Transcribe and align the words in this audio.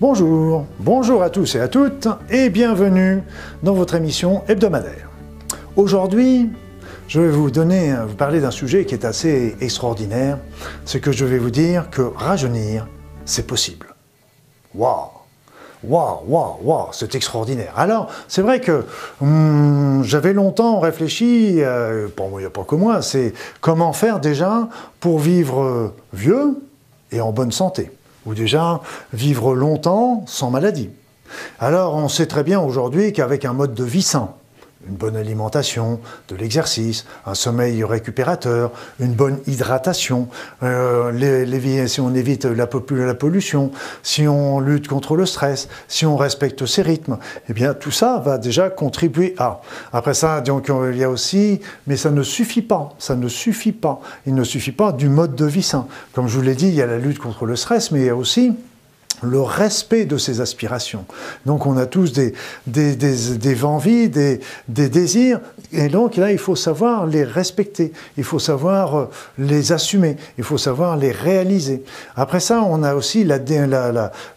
Bonjour, 0.00 0.64
bonjour 0.78 1.22
à 1.22 1.28
tous 1.28 1.56
et 1.56 1.60
à 1.60 1.68
toutes 1.68 2.08
et 2.30 2.48
bienvenue 2.48 3.22
dans 3.62 3.74
votre 3.74 3.94
émission 3.94 4.42
hebdomadaire. 4.48 5.10
Aujourd'hui, 5.76 6.48
je 7.06 7.20
vais 7.20 7.28
vous 7.28 7.50
donner, 7.50 7.94
vous 8.08 8.14
parler 8.14 8.40
d'un 8.40 8.50
sujet 8.50 8.86
qui 8.86 8.94
est 8.94 9.04
assez 9.04 9.56
extraordinaire. 9.60 10.38
C'est 10.86 11.00
que 11.00 11.12
je 11.12 11.26
vais 11.26 11.36
vous 11.36 11.50
dire 11.50 11.90
que 11.90 12.00
rajeunir, 12.00 12.88
c'est 13.26 13.46
possible. 13.46 13.94
Waouh 14.74 15.10
Waouh, 15.84 16.20
waouh, 16.26 16.56
waouh, 16.62 16.88
c'est 16.92 17.14
extraordinaire. 17.14 17.74
Alors, 17.76 18.10
c'est 18.26 18.40
vrai 18.40 18.62
que 18.62 18.86
hum, 19.20 20.02
j'avais 20.02 20.32
longtemps 20.32 20.80
réfléchi, 20.80 21.56
euh, 21.58 22.08
bon, 22.16 22.38
il 22.38 22.40
n'y 22.40 22.46
a 22.46 22.50
pas 22.50 22.64
que 22.64 22.74
moi, 22.74 23.02
c'est 23.02 23.34
comment 23.60 23.92
faire 23.92 24.18
déjà 24.18 24.66
pour 24.98 25.18
vivre 25.18 25.92
vieux 26.14 26.56
et 27.12 27.20
en 27.20 27.32
bonne 27.32 27.52
santé, 27.52 27.90
ou 28.26 28.34
déjà 28.34 28.80
vivre 29.12 29.54
longtemps 29.54 30.24
sans 30.26 30.50
maladie. 30.50 30.90
Alors, 31.58 31.94
on 31.94 32.08
sait 32.08 32.26
très 32.26 32.42
bien 32.42 32.60
aujourd'hui 32.60 33.12
qu'avec 33.12 33.44
un 33.44 33.52
mode 33.52 33.74
de 33.74 33.84
vie 33.84 34.02
sain, 34.02 34.30
une 34.90 34.96
bonne 34.96 35.16
alimentation, 35.16 36.00
de 36.28 36.36
l'exercice, 36.36 37.06
un 37.24 37.34
sommeil 37.34 37.84
récupérateur, 37.84 38.72
une 38.98 39.12
bonne 39.12 39.38
hydratation, 39.46 40.28
euh, 40.62 41.86
si 41.86 42.00
on 42.00 42.14
évite 42.14 42.44
la, 42.44 42.66
pollution, 42.66 43.70
si 44.02 44.26
on 44.26 44.60
lutte 44.60 44.88
contre 44.88 45.16
le 45.16 45.26
stress, 45.26 45.68
si 45.86 46.06
on 46.06 46.16
respecte 46.16 46.66
ses 46.66 46.82
rythmes, 46.82 47.18
eh 47.48 47.52
bien 47.52 47.74
tout 47.74 47.92
ça 47.92 48.20
va 48.24 48.38
déjà 48.38 48.68
contribuer 48.68 49.34
à. 49.38 49.60
Après 49.92 50.14
ça, 50.14 50.40
donc 50.40 50.70
il 50.90 50.98
y 50.98 51.04
a 51.04 51.10
aussi, 51.10 51.60
mais 51.86 51.96
ça 51.96 52.10
ne 52.10 52.22
suffit 52.22 52.62
pas, 52.62 52.90
ça 52.98 53.14
ne 53.14 53.28
suffit 53.28 53.72
pas. 53.72 54.00
Il 54.26 54.34
ne 54.34 54.44
suffit 54.44 54.72
pas 54.72 54.92
du 54.92 55.08
mode 55.08 55.36
de 55.36 55.46
vie 55.46 55.62
sain. 55.62 55.86
Comme 56.12 56.26
je 56.26 56.36
vous 56.36 56.42
l'ai 56.42 56.54
dit, 56.54 56.68
il 56.68 56.74
y 56.74 56.82
a 56.82 56.86
la 56.86 56.98
lutte 56.98 57.18
contre 57.18 57.46
le 57.46 57.54
stress, 57.56 57.92
mais 57.92 58.00
il 58.00 58.06
y 58.06 58.10
a 58.10 58.16
aussi 58.16 58.52
le 59.22 59.40
respect 59.40 60.04
de 60.04 60.16
ses 60.16 60.40
aspirations. 60.40 61.04
Donc 61.46 61.66
on 61.66 61.76
a 61.76 61.86
tous 61.86 62.12
des, 62.12 62.32
des, 62.66 62.96
des, 62.96 63.36
des 63.36 63.64
envies, 63.64 64.08
des, 64.08 64.40
des, 64.68 64.88
désirs, 64.88 65.40
et 65.72 65.88
donc 65.88 66.16
là 66.16 66.32
il 66.32 66.38
faut 66.38 66.56
savoir 66.56 67.06
les 67.06 67.24
respecter, 67.24 67.92
il 68.16 68.24
faut 68.24 68.38
savoir 68.38 68.98
euh, 68.98 69.10
les 69.38 69.72
assumer, 69.72 70.16
il 70.38 70.44
faut 70.44 70.58
savoir 70.58 70.96
les 70.96 71.12
réaliser. 71.12 71.82
Après 72.16 72.40
ça, 72.40 72.62
on 72.62 72.82
a 72.82 72.94
aussi 72.94 73.24
la, 73.24 73.38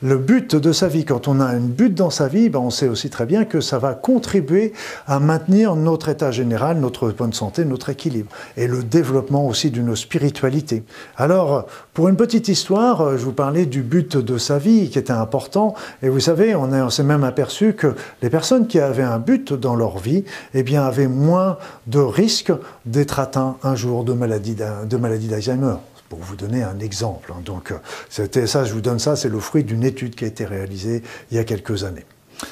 le 0.01 0.17
but 0.17 0.55
de 0.55 0.71
sa 0.71 0.87
vie. 0.87 1.05
Quand 1.05 1.27
on 1.27 1.39
a 1.39 1.45
un 1.45 1.59
but 1.59 1.93
dans 1.93 2.09
sa 2.09 2.27
vie, 2.27 2.49
ben 2.49 2.59
on 2.59 2.69
sait 2.69 2.87
aussi 2.87 3.09
très 3.09 3.25
bien 3.25 3.45
que 3.45 3.61
ça 3.61 3.79
va 3.79 3.93
contribuer 3.93 4.73
à 5.07 5.19
maintenir 5.19 5.75
notre 5.75 6.09
état 6.09 6.31
général, 6.31 6.79
notre 6.79 7.09
bonne 7.11 7.33
santé, 7.33 7.65
notre 7.65 7.89
équilibre, 7.89 8.31
et 8.57 8.67
le 8.67 8.83
développement 8.83 9.47
aussi 9.47 9.71
d'une 9.71 9.95
spiritualité. 9.95 10.83
Alors, 11.17 11.65
pour 11.93 12.09
une 12.09 12.15
petite 12.15 12.47
histoire, 12.47 13.01
euh, 13.01 13.17
je 13.17 13.23
vous 13.23 13.33
parlais 13.33 13.65
du 13.65 13.81
but 13.81 14.17
de 14.17 14.37
sa 14.37 14.57
vie 14.57 14.72
qui 14.89 14.99
était 14.99 15.11
important. 15.11 15.75
Et 16.01 16.09
vous 16.09 16.19
savez, 16.19 16.55
on, 16.55 16.89
s'est 16.89 17.03
même 17.03 17.23
aperçu 17.23 17.73
que 17.73 17.95
les 18.21 18.29
personnes 18.29 18.67
qui 18.67 18.79
avaient 18.79 19.03
un 19.03 19.19
but 19.19 19.53
dans 19.53 19.75
leur 19.75 19.97
vie, 19.97 20.23
eh 20.53 20.77
avaient 20.77 21.07
moins 21.07 21.57
de 21.87 21.99
risques 21.99 22.53
d'être 22.85 23.19
atteints 23.19 23.57
un 23.63 23.75
jour 23.75 24.03
de 24.03 24.13
maladie, 24.13 24.55
d'Alzheimer 24.55 25.75
pour 26.09 26.19
vous 26.19 26.35
donner 26.35 26.63
un 26.63 26.79
exemple. 26.79 27.31
Hein. 27.31 27.41
Donc, 27.45 27.73
c'était 28.09 28.47
ça, 28.47 28.65
je 28.65 28.73
vous 28.73 28.81
donne 28.81 28.99
ça, 28.99 29.15
c'est 29.15 29.29
le 29.29 29.39
fruit 29.39 29.63
d'une 29.63 29.83
étude 29.83 30.15
qui 30.15 30.25
a 30.25 30.27
été 30.27 30.45
réalisée 30.45 31.01
il 31.31 31.37
y 31.37 31.39
a 31.39 31.43
quelques 31.43 31.83
années. 31.83 32.05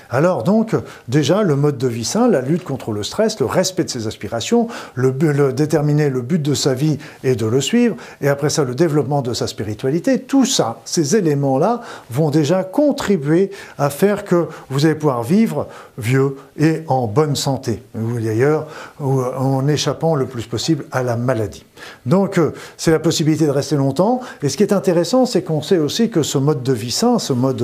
Alors 0.09 0.43
donc, 0.43 0.75
déjà, 1.07 1.43
le 1.43 1.55
mode 1.55 1.77
de 1.77 1.87
vie 1.87 2.05
sain, 2.05 2.27
la 2.27 2.41
lutte 2.41 2.63
contre 2.63 2.91
le 2.91 3.03
stress, 3.03 3.39
le 3.39 3.45
respect 3.45 3.83
de 3.83 3.89
ses 3.89 4.07
aspirations, 4.07 4.67
le, 4.95 5.11
déterminer 5.53 6.09
le 6.09 6.21
but 6.21 6.41
de 6.41 6.53
sa 6.53 6.73
vie 6.73 6.97
et 7.23 7.35
de 7.35 7.45
le 7.45 7.61
suivre, 7.61 7.95
et 8.21 8.27
après 8.27 8.49
ça, 8.49 8.63
le 8.63 8.75
développement 8.75 9.21
de 9.21 9.33
sa 9.33 9.47
spiritualité, 9.47 10.19
tout 10.19 10.45
ça, 10.45 10.81
ces 10.85 11.15
éléments-là 11.15 11.81
vont 12.09 12.29
déjà 12.29 12.63
contribuer 12.63 13.51
à 13.77 13.89
faire 13.89 14.25
que 14.25 14.47
vous 14.69 14.85
allez 14.85 14.95
pouvoir 14.95 15.23
vivre 15.23 15.67
vieux 15.97 16.35
et 16.57 16.83
en 16.87 17.07
bonne 17.07 17.35
santé, 17.35 17.83
ou 17.95 18.19
d'ailleurs 18.19 18.67
en 18.99 19.67
échappant 19.67 20.15
le 20.15 20.25
plus 20.25 20.45
possible 20.45 20.85
à 20.91 21.03
la 21.03 21.15
maladie. 21.15 21.65
Donc, 22.05 22.37
euh, 22.37 22.51
c'est 22.77 22.91
la 22.91 22.99
possibilité 22.99 23.45
de 23.45 23.51
rester 23.51 23.75
longtemps. 23.75 24.21
Et 24.41 24.49
ce 24.49 24.57
qui 24.57 24.63
est 24.63 24.73
intéressant, 24.73 25.25
c'est 25.25 25.41
qu'on 25.41 25.61
sait 25.61 25.77
aussi 25.77 26.09
que 26.09 26.23
ce 26.23 26.37
mode 26.37 26.63
de 26.63 26.73
vie 26.73 26.91
sain, 26.91 27.19
ce 27.19 27.33
mode 27.33 27.63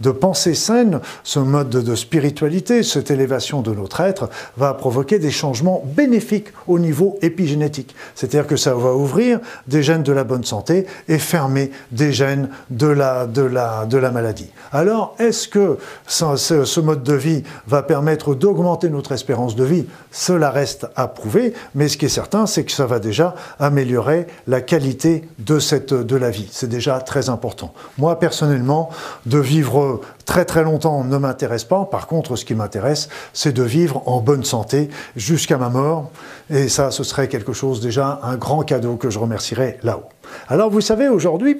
de, 0.00 0.10
pensée 0.10 0.54
saine, 0.54 1.00
ce 1.24 1.38
mode 1.38 1.70
de, 1.70 1.94
spiritualité, 1.94 2.82
cette 2.82 3.10
élévation 3.10 3.62
de 3.62 3.72
notre 3.72 4.00
être, 4.00 4.28
va 4.56 4.74
provoquer 4.74 5.18
des 5.18 5.30
changements 5.30 5.82
bénéfiques 5.84 6.48
au 6.66 6.78
niveau 6.78 7.18
épigénétique. 7.22 7.94
C'est-à-dire 8.14 8.46
que 8.46 8.56
ça 8.56 8.74
va 8.74 8.94
ouvrir 8.94 9.40
des 9.66 9.82
gènes 9.82 10.02
de 10.02 10.12
la 10.12 10.24
bonne 10.24 10.44
santé 10.44 10.86
et 11.08 11.18
fermer 11.18 11.70
des 11.92 12.12
gènes 12.12 12.48
de 12.70 12.86
la, 12.86 13.26
de 13.26 13.42
la, 13.42 13.86
de 13.86 13.98
la 13.98 14.10
maladie. 14.10 14.50
Alors, 14.72 15.14
est-ce 15.18 15.48
que 15.48 15.78
ce 16.06 16.80
mode 16.80 17.02
de 17.02 17.14
vie 17.14 17.42
va 17.66 17.82
permettre 17.82 18.34
d'augmenter 18.34 18.90
notre 18.90 19.12
espérance 19.12 19.56
de 19.56 19.64
vie? 19.64 19.86
Cela 20.10 20.50
reste 20.50 20.86
à 20.96 21.08
prouver, 21.08 21.54
mais 21.74 21.88
ce 21.88 21.96
qui 21.96 22.06
est 22.06 22.10
certain, 22.10 22.46
c'est 22.46 22.64
que 22.64 22.72
ça 22.72 22.86
va 22.86 22.98
déjà 22.98 23.34
améliorer 23.58 24.26
la 24.46 24.60
qualité 24.60 25.28
de, 25.38 25.58
cette, 25.58 25.92
de 25.92 26.16
la 26.16 26.30
vie. 26.30 26.48
C'est 26.50 26.68
déjà 26.68 27.00
très 27.00 27.28
important. 27.28 27.72
Moi, 27.96 28.18
personnellement, 28.18 28.90
de 29.26 29.38
vivre 29.38 30.00
très 30.24 30.44
très 30.44 30.62
longtemps 30.62 31.04
ne 31.04 31.16
m'intéresse 31.16 31.64
pas. 31.64 31.84
Par 31.84 32.06
contre, 32.06 32.36
ce 32.36 32.44
qui 32.44 32.54
m'intéresse, 32.54 33.08
c'est 33.32 33.52
de 33.52 33.62
vivre 33.62 34.02
en 34.06 34.20
bonne 34.20 34.44
santé 34.44 34.90
jusqu'à 35.16 35.58
ma 35.58 35.68
mort. 35.68 36.10
Et 36.50 36.68
ça, 36.68 36.90
ce 36.90 37.02
serait 37.02 37.28
quelque 37.28 37.52
chose 37.52 37.80
déjà, 37.80 38.20
un 38.22 38.36
grand 38.36 38.62
cadeau 38.62 38.96
que 38.96 39.10
je 39.10 39.18
remercierai 39.18 39.78
là-haut. 39.82 40.08
Alors, 40.48 40.70
vous 40.70 40.80
savez, 40.80 41.08
aujourd'hui, 41.08 41.58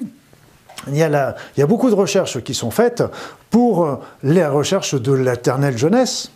il 0.87 0.95
y, 0.95 1.03
a 1.03 1.35
il 1.57 1.59
y 1.59 1.63
a 1.63 1.67
beaucoup 1.67 1.89
de 1.89 1.95
recherches 1.95 2.41
qui 2.41 2.53
sont 2.53 2.71
faites 2.71 3.03
pour 3.49 3.99
les 4.23 4.45
recherches 4.45 4.95
de 4.95 5.11
l'éternelle 5.11 5.77
jeunesse 5.77 6.31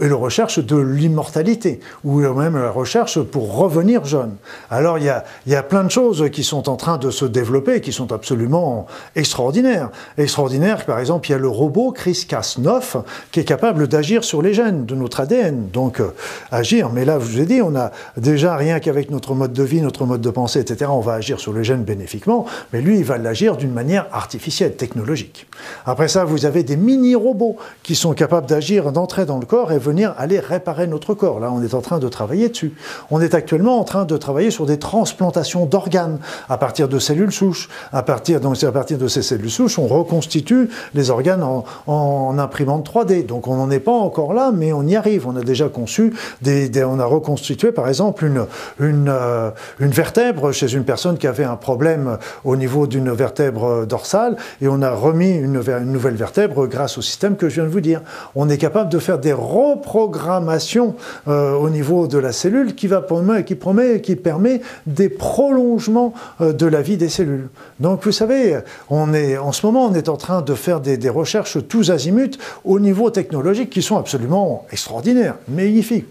et 0.00 0.08
la 0.08 0.16
recherche 0.16 0.58
de 0.58 0.76
l'immortalité, 0.76 1.80
ou 2.04 2.20
même 2.20 2.56
la 2.56 2.70
recherche 2.70 3.20
pour 3.20 3.56
revenir 3.56 4.04
jeune. 4.04 4.36
Alors 4.70 4.98
il 4.98 5.04
y, 5.04 5.08
a, 5.08 5.24
il 5.46 5.52
y 5.52 5.56
a 5.56 5.62
plein 5.62 5.84
de 5.84 5.90
choses 5.90 6.30
qui 6.30 6.44
sont 6.44 6.68
en 6.68 6.76
train 6.76 6.98
de 6.98 7.10
se 7.10 7.24
développer, 7.24 7.80
qui 7.80 7.92
sont 7.92 8.12
absolument 8.12 8.86
extraordinaires. 9.14 9.90
Extraordinaires, 10.18 10.84
par 10.84 10.98
exemple, 10.98 11.28
il 11.28 11.32
y 11.32 11.34
a 11.34 11.38
le 11.38 11.48
robot 11.48 11.94
CRISPR-Cas9 11.96 13.02
qui 13.32 13.40
est 13.40 13.44
capable 13.44 13.88
d'agir 13.88 14.24
sur 14.24 14.42
les 14.42 14.54
gènes 14.54 14.84
de 14.84 14.94
notre 14.94 15.20
ADN, 15.20 15.68
donc 15.72 16.00
euh, 16.00 16.12
agir. 16.50 16.90
Mais 16.90 17.04
là, 17.04 17.18
je 17.18 17.24
vous 17.24 17.40
ai 17.40 17.46
dit, 17.46 17.62
on 17.62 17.74
a 17.76 17.90
déjà 18.16 18.56
rien 18.56 18.80
qu'avec 18.80 19.10
notre 19.10 19.34
mode 19.34 19.52
de 19.52 19.62
vie, 19.62 19.80
notre 19.80 20.04
mode 20.04 20.20
de 20.20 20.30
pensée, 20.30 20.60
etc., 20.60 20.90
on 20.92 21.00
va 21.00 21.14
agir 21.14 21.40
sur 21.40 21.52
les 21.52 21.64
gènes 21.64 21.84
bénéfiquement, 21.84 22.46
mais 22.72 22.80
lui, 22.80 22.98
il 22.98 23.04
va 23.04 23.18
l'agir 23.18 23.56
d'une 23.56 23.72
manière 23.72 24.06
artificielle, 24.12 24.76
technologique. 24.76 25.46
Après 25.84 26.08
ça, 26.08 26.24
vous 26.24 26.44
avez 26.46 26.62
des 26.62 26.76
mini-robots 26.76 27.56
qui 27.82 27.94
sont 27.94 28.12
capables 28.12 28.46
d'agir, 28.46 28.92
d'entrer 28.92 29.26
dans 29.26 29.38
le 29.38 29.46
corps 29.46 29.72
et 29.72 29.78
venir 29.86 30.14
aller 30.18 30.40
réparer 30.40 30.86
notre 30.86 31.14
corps. 31.14 31.40
Là, 31.40 31.50
on 31.52 31.62
est 31.62 31.74
en 31.74 31.80
train 31.80 31.98
de 31.98 32.08
travailler 32.08 32.48
dessus. 32.48 32.74
On 33.10 33.20
est 33.20 33.34
actuellement 33.34 33.80
en 33.80 33.84
train 33.84 34.04
de 34.04 34.16
travailler 34.16 34.50
sur 34.50 34.66
des 34.66 34.78
transplantations 34.78 35.66
d'organes 35.66 36.18
à 36.48 36.58
partir 36.58 36.88
de 36.88 36.98
cellules 36.98 37.32
souches. 37.32 37.68
À 37.92 38.02
partir, 38.02 38.40
donc, 38.40 38.62
à 38.62 38.72
partir 38.72 38.98
de 38.98 39.08
ces 39.08 39.22
cellules 39.22 39.50
souches, 39.50 39.78
on 39.78 39.86
reconstitue 39.86 40.70
les 40.94 41.10
organes 41.10 41.44
en, 41.86 42.38
imprimante 42.38 42.88
3D. 42.88 43.26
Donc, 43.26 43.46
on 43.46 43.56
n'en 43.56 43.70
est 43.70 43.80
pas 43.80 43.92
encore 43.92 44.34
là, 44.34 44.52
mais 44.52 44.72
on 44.72 44.82
y 44.82 44.96
arrive. 44.96 45.26
On 45.26 45.36
a 45.36 45.42
déjà 45.42 45.68
conçu, 45.68 46.14
des, 46.42 46.70
on 46.84 46.98
a 46.98 47.04
reconstitué, 47.04 47.72
par 47.72 47.88
exemple, 47.88 48.24
une, 48.24 48.46
une, 48.80 49.08
euh, 49.08 49.50
une 49.80 49.90
vertèbre 49.90 50.52
chez 50.52 50.72
une 50.74 50.84
personne 50.84 51.18
qui 51.18 51.26
avait 51.26 51.44
un 51.44 51.56
problème 51.56 52.18
au 52.44 52.56
niveau 52.56 52.86
d'une 52.86 53.10
vertèbre 53.12 53.86
dorsale, 53.86 54.36
et 54.60 54.68
on 54.68 54.82
a 54.82 54.90
remis 54.90 55.30
une, 55.30 55.52
nouvelle 55.52 56.14
vertèbre 56.14 56.66
grâce 56.66 56.98
au 56.98 57.02
système 57.02 57.36
que 57.36 57.48
je 57.48 57.56
viens 57.56 57.64
de 57.64 57.68
vous 57.68 57.80
dire. 57.80 58.02
On 58.34 58.48
est 58.48 58.58
capable 58.58 58.90
de 58.90 58.98
faire 58.98 59.18
des 59.18 59.32
reprogrammation 59.76 60.94
euh, 61.28 61.52
au 61.52 61.70
niveau 61.70 62.06
de 62.06 62.18
la 62.18 62.32
cellule 62.32 62.74
qui, 62.74 62.86
va 62.86 63.04
qui, 63.46 63.54
promet, 63.54 64.00
qui 64.00 64.16
permet 64.16 64.60
des 64.86 65.08
prolongements 65.08 66.12
euh, 66.40 66.52
de 66.52 66.66
la 66.66 66.82
vie 66.82 66.96
des 66.96 67.08
cellules. 67.08 67.48
Donc 67.80 68.04
vous 68.04 68.12
savez, 68.12 68.58
on 68.90 69.12
est, 69.14 69.36
en 69.36 69.52
ce 69.52 69.66
moment, 69.66 69.86
on 69.86 69.94
est 69.94 70.08
en 70.08 70.16
train 70.16 70.42
de 70.42 70.54
faire 70.54 70.80
des, 70.80 70.96
des 70.96 71.08
recherches 71.08 71.58
tous 71.68 71.90
azimuts 71.90 72.38
au 72.64 72.80
niveau 72.80 73.10
technologique 73.10 73.70
qui 73.70 73.82
sont 73.82 73.96
absolument 73.96 74.66
extraordinaires, 74.72 75.36
magnifiques. 75.48 76.06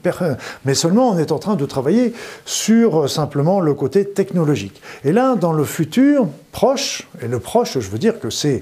Mais 0.63 0.75
seulement, 0.75 1.09
on 1.09 1.17
est 1.17 1.31
en 1.31 1.39
train 1.39 1.55
de 1.55 1.65
travailler 1.65 2.13
sur 2.45 3.03
euh, 3.03 3.07
simplement 3.07 3.59
le 3.59 3.73
côté 3.73 4.05
technologique. 4.05 4.81
Et 5.03 5.11
là, 5.11 5.35
dans 5.35 5.53
le 5.53 5.63
futur, 5.63 6.27
proche, 6.55 7.05
et 7.21 7.27
le 7.27 7.39
proche, 7.39 7.79
je 7.79 7.89
veux 7.89 7.97
dire 7.97 8.17
que 8.17 8.29
c'est, 8.29 8.61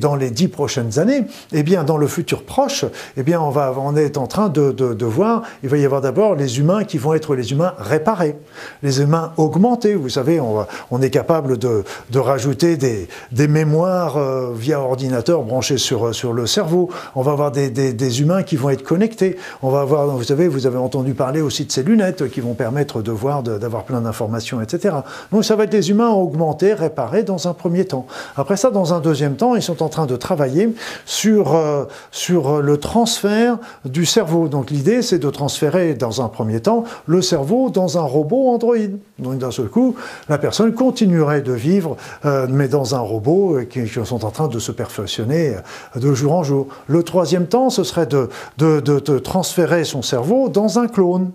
dans 0.00 0.16
les 0.16 0.30
dix 0.30 0.48
prochaines 0.48 0.98
années, 0.98 1.18
et 1.52 1.60
eh 1.60 1.62
bien 1.62 1.84
dans 1.84 1.96
le 1.96 2.08
futur 2.08 2.42
proche, 2.42 2.84
eh 3.16 3.22
bien 3.22 3.40
on, 3.40 3.50
va, 3.50 3.72
on 3.78 3.94
est 3.94 4.16
en 4.16 4.26
train 4.26 4.37
de, 4.46 5.04
voir, 5.04 5.42
il 5.64 5.68
va 5.68 5.76
y 5.76 5.84
avoir 5.84 6.00
d'abord 6.00 6.36
les 6.36 6.60
humains 6.60 6.84
qui 6.84 6.98
vont 6.98 7.14
être 7.14 7.34
les 7.34 7.50
humains 7.50 7.74
réparés, 7.78 8.36
les 8.84 9.00
humains 9.00 9.32
augmentés. 9.36 9.94
Vous 9.94 10.08
savez, 10.08 10.40
on, 10.40 11.02
est 11.02 11.10
capable 11.10 11.58
de, 11.58 11.82
rajouter 12.14 12.76
des, 12.76 13.48
mémoires 13.48 14.16
euh, 14.16 14.52
via 14.54 14.80
ordinateur 14.80 15.42
branchés 15.42 15.78
sur, 15.78 16.14
sur 16.14 16.32
le 16.32 16.46
cerveau. 16.46 16.90
On 17.16 17.22
va 17.22 17.32
avoir 17.32 17.50
des, 17.50 18.20
humains 18.20 18.44
qui 18.44 18.56
vont 18.56 18.70
être 18.70 18.84
connectés. 18.84 19.36
On 19.62 19.70
va 19.70 19.80
avoir, 19.80 20.06
vous 20.06 20.22
savez, 20.22 20.46
vous 20.46 20.66
avez 20.66 20.78
entendu 20.78 21.14
parler 21.14 21.40
aussi 21.40 21.64
de 21.64 21.72
ces 21.72 21.82
lunettes 21.82 22.30
qui 22.30 22.40
vont 22.40 22.54
permettre 22.54 23.02
de 23.02 23.10
voir, 23.10 23.42
d'avoir 23.42 23.84
plein 23.84 24.00
d'informations, 24.00 24.60
etc. 24.60 24.94
Donc 25.32 25.44
ça 25.44 25.56
va 25.56 25.64
être 25.64 25.70
des 25.70 25.90
humains 25.90 26.10
augmentés, 26.10 26.74
réparés 26.74 27.24
dans 27.24 27.48
un 27.48 27.54
premier 27.54 27.84
temps. 27.86 28.06
Après 28.36 28.56
ça, 28.56 28.70
dans 28.70 28.94
un 28.94 29.00
deuxième 29.00 29.36
temps, 29.36 29.56
ils 29.56 29.62
sont 29.62 29.82
en 29.82 29.88
train 29.88 30.06
de 30.06 30.16
travailler 30.16 30.72
sur, 31.06 31.56
euh, 31.56 31.84
sur 32.10 32.60
le 32.60 32.76
transfert 32.76 33.58
du 33.84 34.04
cerveau. 34.04 34.27
Donc 34.48 34.70
l'idée, 34.70 35.02
c'est 35.02 35.18
de 35.18 35.30
transférer 35.30 35.94
dans 35.94 36.22
un 36.22 36.28
premier 36.28 36.60
temps 36.60 36.84
le 37.06 37.22
cerveau 37.22 37.70
dans 37.70 37.98
un 37.98 38.02
robot 38.02 38.48
Android. 38.48 38.76
Donc 39.18 39.38
d'un 39.38 39.50
seul 39.50 39.68
coup, 39.68 39.94
la 40.28 40.38
personne 40.38 40.72
continuerait 40.74 41.42
de 41.42 41.52
vivre, 41.52 41.96
euh, 42.24 42.46
mais 42.48 42.68
dans 42.68 42.94
un 42.94 43.00
robot 43.00 43.56
euh, 43.56 43.64
qui, 43.64 43.86
sont 43.88 44.24
en 44.24 44.30
train 44.30 44.48
de 44.48 44.58
se 44.58 44.72
perfectionner 44.72 45.56
de 45.96 46.14
jour 46.14 46.34
en 46.34 46.42
jour. 46.42 46.68
Le 46.86 47.02
troisième 47.02 47.46
temps, 47.46 47.70
ce 47.70 47.84
serait 47.84 48.06
de 48.06 49.18
transférer 49.18 49.84
son 49.84 50.02
cerveau 50.02 50.48
dans 50.48 50.78
un 50.78 50.88
clone. 50.88 51.30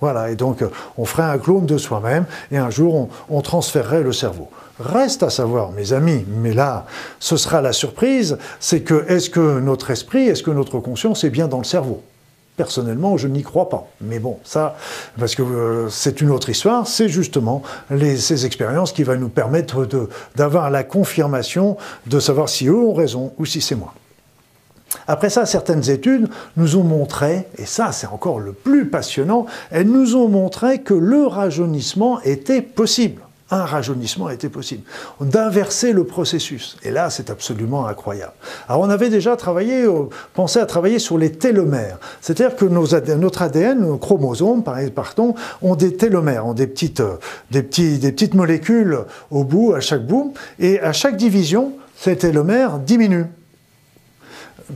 Voilà, 0.00 0.30
et 0.30 0.36
donc 0.36 0.64
on 0.98 1.04
ferait 1.04 1.22
un 1.22 1.38
clone 1.38 1.66
de 1.66 1.78
soi-même 1.78 2.26
et 2.50 2.58
un 2.58 2.70
jour 2.70 2.94
on, 2.94 3.08
on 3.30 3.40
transférerait 3.40 4.02
le 4.02 4.12
cerveau. 4.12 4.50
Reste 4.80 5.22
à 5.22 5.30
savoir, 5.30 5.70
mes 5.70 5.92
amis, 5.92 6.24
mais 6.28 6.52
là, 6.52 6.86
ce 7.20 7.36
sera 7.36 7.62
la 7.62 7.72
surprise, 7.72 8.38
c'est 8.58 8.80
que 8.80 9.04
est-ce 9.08 9.30
que 9.30 9.60
notre 9.60 9.90
esprit, 9.90 10.26
est-ce 10.26 10.42
que 10.42 10.50
notre 10.50 10.80
conscience 10.80 11.22
est 11.22 11.30
bien 11.30 11.46
dans 11.46 11.58
le 11.58 11.64
cerveau? 11.64 12.02
Personnellement, 12.56 13.16
je 13.16 13.28
n'y 13.28 13.42
crois 13.42 13.68
pas. 13.68 13.88
Mais 14.00 14.18
bon, 14.18 14.38
ça, 14.44 14.76
parce 15.18 15.34
que 15.34 15.42
euh, 15.42 15.88
c'est 15.90 16.20
une 16.20 16.30
autre 16.30 16.50
histoire, 16.50 16.86
c'est 16.86 17.08
justement 17.08 17.62
ces 17.90 18.46
expériences 18.46 18.92
qui 18.92 19.04
vont 19.04 19.16
nous 19.16 19.28
permettre 19.28 19.88
d'avoir 20.36 20.70
la 20.70 20.84
confirmation 20.84 21.76
de 22.06 22.18
savoir 22.18 22.48
si 22.48 22.66
eux 22.66 22.76
ont 22.76 22.94
raison 22.94 23.32
ou 23.38 23.46
si 23.46 23.60
c'est 23.60 23.74
moi. 23.74 23.94
Après 25.06 25.30
ça, 25.30 25.46
certaines 25.46 25.90
études 25.90 26.28
nous 26.56 26.76
ont 26.76 26.84
montré, 26.84 27.46
et 27.58 27.66
ça 27.66 27.92
c'est 27.92 28.06
encore 28.06 28.40
le 28.40 28.52
plus 28.52 28.86
passionnant, 28.86 29.46
elles 29.70 29.88
nous 29.88 30.16
ont 30.16 30.28
montré 30.28 30.80
que 30.80 30.94
le 30.94 31.26
rajeunissement 31.26 32.20
était 32.22 32.62
possible 32.62 33.22
un 33.50 33.64
rajeunissement 33.64 34.30
était 34.30 34.48
possible, 34.48 34.82
d'inverser 35.20 35.92
le 35.92 36.04
processus. 36.04 36.76
Et 36.82 36.90
là, 36.90 37.10
c'est 37.10 37.30
absolument 37.30 37.86
incroyable. 37.86 38.32
Alors, 38.68 38.80
on 38.80 38.90
avait 38.90 39.10
déjà 39.10 39.36
travaillé, 39.36 39.84
euh, 39.84 40.08
pensé 40.32 40.58
à 40.58 40.66
travailler 40.66 40.98
sur 40.98 41.18
les 41.18 41.30
télomères. 41.30 41.98
C'est-à-dire 42.20 42.56
que 42.56 42.64
nos, 42.64 42.86
notre 43.16 43.42
ADN, 43.42 43.80
nos 43.80 43.98
chromosomes, 43.98 44.64
pardon, 44.94 45.34
ont 45.60 45.76
des 45.76 45.94
télomères, 45.94 46.46
ont 46.46 46.54
petites, 46.54 47.00
euh, 47.00 47.16
des 47.50 47.62
petites 47.62 48.34
molécules 48.34 48.98
au 49.30 49.44
bout, 49.44 49.74
à 49.74 49.80
chaque 49.80 50.06
bout, 50.06 50.34
et 50.58 50.80
à 50.80 50.92
chaque 50.92 51.16
division, 51.16 51.72
ces 51.96 52.16
télomères 52.16 52.78
diminuent 52.78 53.28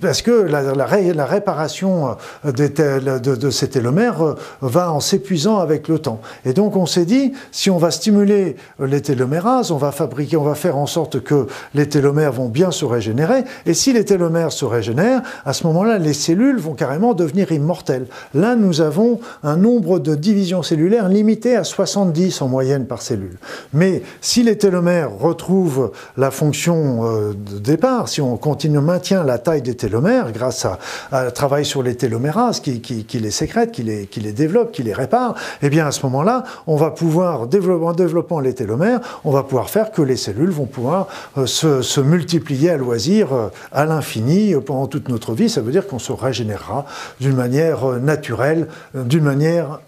parce 0.01 0.23
que 0.23 0.31
la, 0.31 1.25
réparation 1.25 2.17
euh, 2.45 2.53
de, 2.53 3.51
ces 3.51 3.69
télomères 3.69 4.23
euh, 4.23 4.35
va 4.61 4.93
en 4.93 5.01
s'épuisant 5.01 5.59
avec 5.59 5.89
le 5.89 5.99
temps. 5.99 6.21
Et 6.45 6.53
donc 6.53 6.77
on 6.77 6.87
s'est 6.87 7.05
dit, 7.05 7.33
si 7.53 7.71
on 7.71 7.79
va 7.79 7.91
stimuler 7.91 8.57
euh, 8.81 8.87
les 8.87 9.01
télomérases, 9.01 9.71
on 9.71 9.79
va 9.79 9.93
fabriquer, 9.93 10.37
on 10.37 10.45
va 10.45 10.55
faire 10.55 10.77
en 10.77 10.87
sorte 10.87 11.21
que 11.21 11.47
les 11.75 11.89
télomères 11.89 12.33
vont 12.33 12.49
bien 12.49 12.71
se 12.71 12.85
régénérer. 12.85 13.45
Et 13.67 13.75
si 13.75 13.93
les 13.93 14.05
télomères 14.05 14.53
se 14.53 14.65
régénèrent, 14.65 15.23
à 15.45 15.53
ce 15.53 15.67
moment-là, 15.67 15.99
les 15.99 16.13
cellules 16.13 16.59
vont 16.59 16.75
carrément 16.75 17.15
devenir 17.15 17.51
immortelles. 17.53 18.07
Là, 18.35 18.57
nous 18.57 18.81
avons 18.81 19.21
un 19.43 19.57
nombre 19.57 19.99
de 19.99 20.15
divisions 20.15 20.63
cellulaires 20.63 21.09
limité 21.09 21.57
à 21.57 21.65
70 21.65 22.43
en 22.43 22.49
moyenne 22.49 22.87
par 22.87 23.01
cellule. 23.01 23.39
Mais 23.73 24.03
si 24.21 24.43
les 24.43 24.59
télomères 24.59 25.11
retrouvent 25.19 25.93
la 26.17 26.31
fonction 26.31 27.33
de 27.33 27.59
départ, 27.59 28.09
si 28.09 28.21
on 28.21 28.37
continue, 28.37 28.81
maintient 28.81 29.25
la 29.25 29.39
taille 29.39 29.63
des 29.63 29.78
télomères 29.79 30.33
grâce 30.33 30.67
à, 30.67 30.79
un 31.11 31.31
travail 31.31 31.65
sur 31.65 31.83
les 31.83 31.97
télomérases 31.97 32.61
qui, 32.61 33.07
les 33.15 33.31
sécrètent, 33.31 33.73
qui 33.73 33.83
les, 33.83 34.07
qui 34.07 34.21
les 34.21 34.33
développe, 34.33 34.73
qui 34.73 34.83
les 34.83 34.93
répare, 34.93 35.35
eh 35.63 35.71
bien 35.71 35.87
à 35.87 35.93
ce 35.93 36.05
moment-là, 36.05 36.45
on 36.67 36.77
va 36.77 36.91
pouvoir, 36.91 37.43
en 37.43 37.93
développant 37.93 38.41
les 38.41 38.55
télomères, 38.55 39.01
on 39.25 39.31
va 39.31 39.43
pouvoir 39.43 39.71
faire 39.71 39.91
que 39.91 40.03
les 40.03 40.17
cellules 40.17 40.51
vont 40.51 40.67
pouvoir 40.67 41.09
euh, 41.39 41.47
se, 41.47 42.01
multiplier 42.01 42.71
à 42.71 42.77
loisir 42.77 43.33
euh, 43.33 43.49
à 43.73 43.85
l'infini 43.85 44.55
euh, 44.55 44.61
pendant 44.61 44.87
toute 44.87 45.09
notre 45.09 45.33
vie. 45.33 45.49
Ça 45.49 45.61
veut 45.61 45.73
dire 45.73 45.87
qu'on 45.87 45.99
se 45.99 46.13
régénérera 46.13 46.85
d'une 47.21 47.37
manière 47.37 47.85
naturelle, 48.01 48.69
d'une 48.95 49.25
manière 49.25 49.81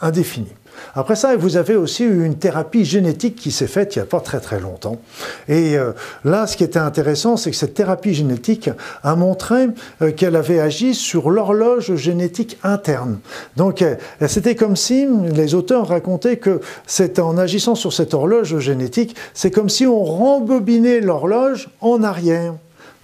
indéfinie. 0.00 0.52
Après 0.94 1.16
ça, 1.16 1.36
vous 1.36 1.56
avez 1.56 1.76
aussi 1.76 2.04
eu 2.04 2.24
une 2.24 2.36
thérapie 2.36 2.84
génétique 2.84 3.36
qui 3.36 3.50
s'est 3.50 3.66
faite 3.66 3.96
il 3.96 3.98
n'y 3.98 4.02
a 4.02 4.06
pas 4.06 4.20
très 4.20 4.40
très 4.40 4.60
longtemps. 4.60 4.98
Et 5.48 5.76
euh, 5.76 5.92
là, 6.24 6.46
ce 6.46 6.56
qui 6.56 6.64
était 6.64 6.78
intéressant, 6.78 7.36
c'est 7.36 7.50
que 7.50 7.56
cette 7.56 7.74
thérapie 7.74 8.14
génétique 8.14 8.70
a 9.02 9.16
montré 9.16 9.68
euh, 10.02 10.12
qu'elle 10.12 10.36
avait 10.36 10.60
agi 10.60 10.94
sur 10.94 11.30
l'horloge 11.30 11.94
génétique 11.94 12.58
interne. 12.62 13.18
Donc, 13.56 13.84
c'était 14.26 14.54
comme 14.54 14.76
si 14.76 15.06
les 15.34 15.54
auteurs 15.54 15.88
racontaient 15.88 16.36
que 16.36 16.60
c'est 16.86 17.18
en 17.18 17.38
agissant 17.38 17.74
sur 17.74 17.92
cette 17.92 18.14
horloge 18.14 18.58
génétique, 18.58 19.16
c'est 19.32 19.50
comme 19.50 19.68
si 19.68 19.86
on 19.86 20.02
rembobinait 20.02 21.00
l'horloge 21.00 21.68
en 21.80 22.02
arrière 22.02 22.54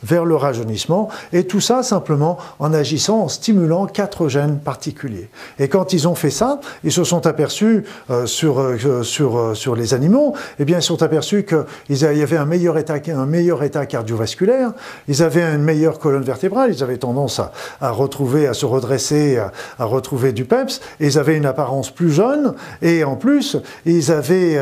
vers 0.03 0.25
le 0.25 0.37
rajeunissement, 0.37 1.09
et 1.33 1.45
tout 1.45 1.61
ça 1.61 1.83
simplement 1.83 2.39
en 2.59 2.73
agissant, 2.73 3.23
en 3.23 3.29
stimulant 3.29 3.87
quatre 3.87 4.29
gènes 4.29 4.59
particuliers. 4.59 5.29
Et 5.59 5.69
quand 5.69 5.93
ils 5.93 6.09
ont 6.09 6.15
fait 6.15 6.31
ça, 6.31 6.61
ils 6.85 6.93
se 6.93 7.05
sont 7.05 7.27
aperçus 7.27 7.85
euh, 8.11 8.27
sur, 8.27 8.61
euh, 8.61 9.03
sur, 9.03 9.39
euh, 9.39 9.55
sur 9.55 9.77
les 9.77 9.95
animaux, 9.95 10.35
eh 10.59 10.65
bien 10.65 10.79
ils 10.79 10.83
se 10.83 10.89
sont 10.89 11.03
aperçus 11.03 11.45
qu'il 11.45 11.97
y 11.97 12.23
avait 12.23 12.37
un 12.37 12.47
meilleur, 12.47 12.79
état, 12.79 12.97
un 13.09 13.27
meilleur 13.27 13.63
état 13.63 13.87
cardiovasculaire, 13.87 14.73
ils 15.09 15.23
avaient 15.23 15.43
une 15.43 15.63
meilleure 15.63 15.99
colonne 15.99 16.23
vertébrale, 16.23 16.73
ils 16.75 16.83
avaient 16.83 16.99
tendance 16.99 17.39
à, 17.39 17.53
à 17.81 17.91
retrouver, 17.91 18.47
à 18.47 18.55
se 18.55 18.67
redresser, 18.67 19.39
à, 19.79 19.85
retrouver 19.85 20.33
du 20.33 20.45
peps, 20.45 20.81
et 21.01 21.07
ils 21.07 21.19
avaient 21.19 21.37
une 21.37 21.47
apparence 21.47 21.91
plus 21.91 22.11
jeune, 22.11 22.55
et 22.83 23.05
en 23.05 23.17
plus, 23.17 23.57
ils 23.85 24.13
avaient, 24.13 24.59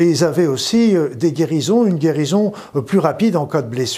ils 0.00 0.24
avaient 0.24 0.46
aussi 0.46 0.96
des 1.14 1.32
guérisons, 1.32 1.84
une 1.86 1.98
guérison 1.98 2.52
plus 2.86 2.98
rapide 2.98 3.36
en 3.36 3.46
cas 3.46 3.62
de 3.62 3.68
blessure 3.68 3.93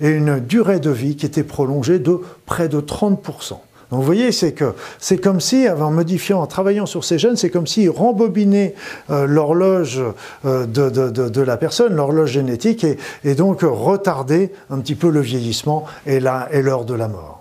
et 0.00 0.08
une 0.08 0.40
durée 0.40 0.80
de 0.80 0.90
vie 0.90 1.16
qui 1.16 1.26
était 1.26 1.42
prolongée 1.42 1.98
de 1.98 2.20
près 2.46 2.68
de 2.68 2.80
30%. 2.80 3.58
Donc 3.90 4.00
vous 4.00 4.06
voyez, 4.06 4.30
c'est 4.30 4.52
que 4.52 4.74
c'est 5.00 5.18
comme 5.18 5.40
si, 5.40 5.68
en 5.68 5.90
modifiant, 5.90 6.40
en 6.40 6.46
travaillant 6.46 6.86
sur 6.86 7.04
ces 7.04 7.18
gènes, 7.18 7.36
c'est 7.36 7.50
comme 7.50 7.66
s'ils 7.66 7.90
rembobinaient 7.90 8.74
euh, 9.10 9.26
l'horloge 9.26 10.00
euh, 10.44 10.66
de, 10.66 11.40
la 11.40 11.56
personne, 11.56 11.96
l'horloge 11.96 12.30
génétique, 12.30 12.84
et, 12.84 12.98
et 13.24 13.34
donc 13.34 13.62
retarder 13.62 14.52
un 14.70 14.78
petit 14.78 14.94
peu 14.94 15.10
le 15.10 15.20
vieillissement 15.20 15.86
et 16.06 16.20
l'heure 16.20 16.84
de 16.84 16.94
la 16.94 17.08
mort. 17.08 17.39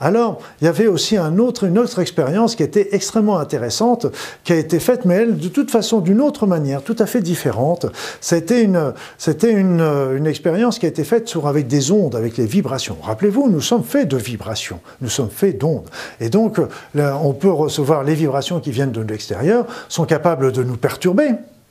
Alors, 0.00 0.40
il 0.60 0.64
y 0.64 0.68
avait 0.68 0.86
aussi 0.86 1.18
une 1.18 1.40
autre 1.40 1.98
expérience 2.00 2.56
qui 2.56 2.62
était 2.62 2.88
extrêmement 2.92 3.38
intéressante, 3.38 4.06
qui 4.44 4.54
a 4.54 4.56
été 4.56 4.80
faite, 4.80 5.04
mais 5.04 5.14
elle, 5.14 5.36
de 5.36 5.48
toute 5.48 5.70
façon, 5.70 6.00
d'une 6.00 6.22
autre 6.22 6.46
manière, 6.46 6.82
tout 6.82 6.96
à 6.98 7.06
fait 7.06 7.20
différente. 7.20 7.86
C'était 8.22 8.62
une, 8.62 8.92
une, 9.18 10.26
expérience 10.26 10.78
qui 10.78 10.86
a 10.86 10.88
été 10.88 11.04
faite 11.04 11.28
sur, 11.28 11.46
avec 11.46 11.66
des 11.66 11.92
ondes, 11.92 12.16
avec 12.16 12.38
les 12.38 12.46
vibrations. 12.46 12.96
Rappelez-vous, 13.02 13.50
nous 13.50 13.60
sommes 13.60 13.84
faits 13.84 14.08
de 14.08 14.16
vibrations, 14.16 14.80
nous 15.02 15.10
sommes 15.10 15.30
faits 15.30 15.58
d'ondes. 15.58 15.88
Et 16.20 16.30
donc, 16.30 16.60
on 16.96 17.32
peut 17.34 17.50
recevoir 17.50 18.02
les 18.02 18.14
vibrations 18.14 18.60
qui 18.60 18.70
viennent 18.70 18.92
de 18.92 19.02
l'extérieur, 19.02 19.66
sont 19.88 20.06
capables 20.06 20.52
de 20.52 20.62
nous 20.62 20.76
perturber, 20.76 21.30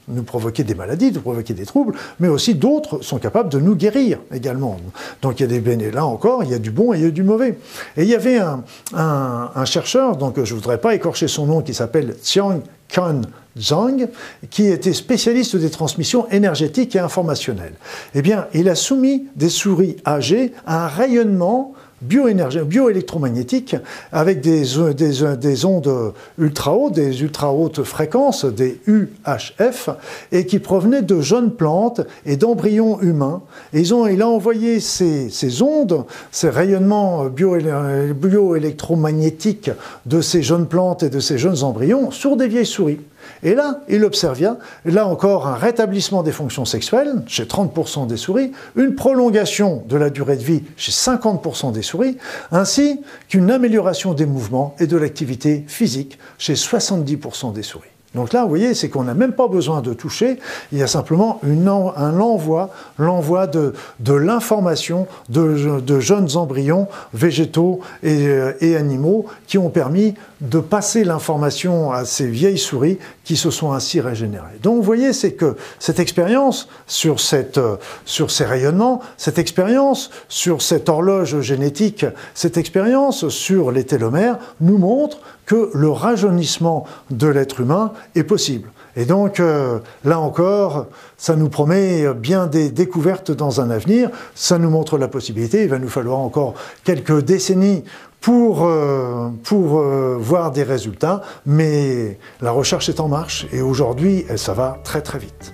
nous 0.10 0.24
provoquer 0.24 0.64
des 0.64 0.76
maladies, 0.76 1.12
de 1.12 1.20
provoquer 1.20 1.54
des 1.54 1.66
troubles, 1.66 1.94
mais 2.20 2.28
aussi 2.28 2.56
d'autres 2.56 3.02
sont 3.02 3.18
capables 3.18 3.50
de 3.50 3.60
nous 3.60 3.76
guérir 3.76 4.20
également. 4.34 4.78
Donc 5.22 5.40
il 5.40 5.44
y 5.44 5.46
a 5.46 5.48
des 5.48 5.60
bénéfices, 5.60 5.94
là 5.94 6.06
encore, 6.06 6.44
il 6.44 6.50
y 6.50 6.54
a 6.54 6.60
du 6.60 6.72
bon 6.72 6.94
et 6.94 6.98
il 6.98 7.04
y 7.04 7.08
a 7.08 7.12
du 7.12 7.24
mauvais. 7.24 7.58
Et 7.98 8.04
il 8.04 8.10
y 8.10 8.16
avait 8.16 8.38
un, 8.38 8.64
un, 8.94 9.66
chercheur, 9.66 10.18
donc 10.18 10.36
je 10.44 10.54
ne 10.54 10.60
voudrais 10.60 10.80
pas 10.80 10.96
écorcher 10.96 11.28
son 11.28 11.46
nom, 11.46 11.62
qui 11.62 11.74
s'appelle 11.74 12.16
Xiang 12.22 12.62
Kan 12.88 13.22
Zhang, 13.58 14.08
qui 14.50 14.68
était 14.68 14.94
spécialiste 14.94 15.56
des 15.56 15.70
transmissions 15.70 16.28
énergétiques 16.30 16.96
et 16.96 17.00
informationnelles. 17.00 17.74
Eh 18.16 18.22
bien, 18.22 18.48
il 18.54 18.70
a 18.70 18.76
soumis 18.76 19.26
des 19.36 19.50
souris 19.50 19.98
âgées 20.06 20.54
à 20.66 20.86
un 20.86 20.88
rayonnement 20.88 21.74
bioélectromagnétique 22.02 23.76
avec 24.12 24.42
des, 24.42 24.64
des, 24.94 25.66
ondes 25.66 26.14
ultra 26.38 26.74
hautes, 26.74 26.94
des 26.94 27.22
ultra 27.22 27.54
hautes 27.54 27.84
fréquences, 27.84 28.44
des 28.46 28.82
UHF, 28.88 29.90
et 30.32 30.46
qui 30.46 30.60
provenaient 30.60 31.02
de 31.02 31.20
jeunes 31.22 31.52
plantes 31.52 32.02
et 32.26 32.38
d'embryons 32.38 33.02
humains. 33.02 33.42
Et 33.74 33.82
ils 33.82 33.94
ont, 33.94 34.08
il 34.08 34.22
a 34.22 34.28
envoyé 34.28 34.80
ces 34.80 35.62
ondes, 35.62 36.06
ces 36.32 36.50
rayonnements 36.50 37.26
bioélectromagnétiques 37.26 39.72
de 40.06 40.22
ces 40.22 40.44
jeunes 40.44 40.68
plantes 40.68 41.04
et 41.04 41.10
de 41.10 41.20
ces 41.20 41.38
jeunes 41.38 41.64
embryons 41.64 42.12
sur 42.12 42.38
des 42.38 42.48
vieilles 42.48 42.66
souris. 42.66 43.02
Et 43.44 43.56
là, 43.56 43.82
il 43.88 44.04
observait, 44.04 44.50
là 44.86 45.08
encore, 45.08 45.48
un 45.48 45.56
rétablissement 45.56 46.24
des 46.24 46.32
fonctions 46.32 46.66
sexuelles 46.66 47.22
chez 47.28 47.46
30% 47.46 48.08
des 48.08 48.18
souris, 48.18 48.52
une 48.76 48.96
prolongation 48.96 49.84
de 49.88 49.98
la 49.98 50.10
durée 50.10 50.38
de 50.38 50.44
vie 50.44 50.64
chez 50.78 50.92
50% 50.92 51.72
des 51.72 51.82
souris, 51.82 52.18
ainsi 52.52 53.02
qu'une 53.28 53.52
amélioration 53.52 54.14
des 54.14 54.26
mouvements 54.26 54.76
et 54.80 54.88
de 54.88 54.98
l'activité 54.98 55.64
physique 55.68 56.20
chez 56.38 56.54
70% 56.54 57.54
des 57.54 57.64
souris. 57.64 57.90
Donc 58.16 58.34
là, 58.34 58.42
vous 58.42 58.50
voyez, 58.50 58.74
c'est 58.74 58.90
qu'on 58.90 59.04
n'a 59.04 59.14
même 59.14 59.34
pas 59.34 59.48
besoin 59.48 59.82
de 59.82 59.94
toucher, 59.94 60.40
il 60.72 60.80
y 60.80 60.84
a 60.84 60.88
simplement 60.88 61.40
un 61.44 62.20
envoi, 62.20 62.72
l'envoi 62.98 63.46
de, 63.46 63.74
l'information 64.08 65.06
de, 65.30 66.00
jeunes 66.00 66.36
embryons 66.36 66.88
végétaux 67.14 67.82
euh, 68.04 68.54
et, 68.62 68.76
animaux 68.76 69.28
qui 69.46 69.60
ont 69.60 69.70
permis 69.70 70.16
de 70.42 70.60
passer 70.60 71.04
l'information 71.04 71.92
à 71.92 72.06
ces 72.06 72.26
vieilles 72.26 72.58
souris 72.58 72.98
qui 73.30 73.38
se 73.38 73.52
sont 73.52 73.74
ainsi 73.74 74.02
régénérées. 74.02 74.58
Donc 74.64 74.78
vous 74.78 74.82
voyez, 74.82 75.14
c'est 75.14 75.34
que 75.34 75.56
cette 75.78 76.00
expérience 76.00 76.68
sur, 76.88 77.18
euh, 77.34 77.76
sur 78.04 78.32
ces 78.32 78.44
rayonnements, 78.44 79.02
cette 79.18 79.38
expérience 79.38 80.10
sur 80.30 80.64
cette 80.64 80.90
horloge 80.90 81.40
génétique, 81.42 82.08
cette 82.34 82.58
expérience 82.58 83.30
sur 83.30 83.72
les 83.72 83.84
télomères 83.84 84.40
nous 84.62 84.80
montre 84.80 85.20
que 85.46 85.70
le 85.76 85.92
rajeunissement 85.92 86.88
de 87.12 87.28
l'être 87.28 87.60
humain 87.60 87.94
est 88.16 88.24
possible. 88.24 88.72
Et 89.00 89.06
donc, 89.06 89.40
euh, 89.40 89.80
là 90.04 90.20
encore, 90.20 90.88
ça 91.16 91.38
nous 91.38 91.48
promet 91.48 92.14
bien 92.14 92.48
des 92.48 92.70
découvertes 92.70 93.32
dans 93.32 93.62
un 93.62 93.70
avenir, 93.70 94.10
ça 94.36 94.58
nous 94.58 94.70
montre 94.70 94.98
la 94.98 95.08
possibilité, 95.08 95.64
il 95.64 95.70
va 95.70 95.80
nous 95.80 95.88
falloir 95.88 96.20
encore 96.20 96.56
quelques 96.84 97.22
décennies 97.24 97.86
pour, 98.20 98.66
euh, 98.66 99.30
euh, 99.54 100.18
voir 100.20 100.52
des 100.52 100.64
résultats, 100.64 101.22
mais 101.46 102.20
la 102.42 102.52
recherche 102.52 102.90
est 102.90 103.00
en 103.00 103.08
marche 103.08 103.48
et 103.54 103.62
aujourd'hui, 103.62 104.26
ça 104.36 104.54
va 104.54 104.80
très 104.84 105.02
très 105.02 105.20
vite. 105.20 105.54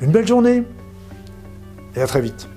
Une 0.00 0.12
belle 0.12 0.28
journée 0.28 0.62
et 1.96 2.02
à 2.02 2.06
très 2.06 2.20
vite. 2.20 2.48